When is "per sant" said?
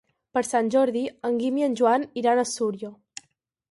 0.37-0.71